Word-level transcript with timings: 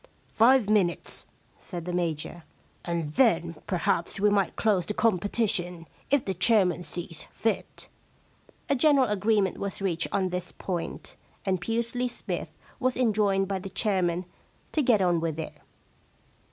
* 0.21 0.23
Five 0.33 0.67
minutes/ 0.67 1.27
said 1.59 1.85
the 1.85 1.93
Major. 1.93 2.41
* 2.63 2.85
And 2.85 3.09
then 3.09 3.57
perhaps 3.67 4.19
we 4.19 4.31
might 4.31 4.55
close 4.55 4.83
the 4.87 4.95
competition, 4.95 5.85
if 6.09 6.25
the 6.25 6.33
chairman 6.33 6.81
sees 6.81 7.27
fit/ 7.31 7.87
A 8.67 8.73
general 8.75 9.05
agreement 9.07 9.59
was 9.59 9.79
reached 9.79 10.07
on 10.11 10.29
this 10.29 10.51
point, 10.53 11.17
and 11.45 11.61
Pusely 11.61 12.07
Smythe 12.09 12.49
was 12.79 12.97
enjoined 12.97 13.47
by 13.47 13.59
the 13.59 13.69
chairman 13.69 14.25
to 14.71 14.81
get 14.81 15.03
on 15.03 15.19
with 15.19 15.39
it. 15.39 15.53